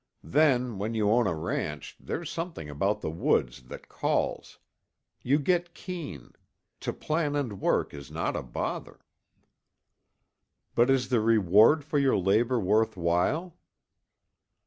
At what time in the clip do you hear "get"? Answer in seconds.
5.37-5.75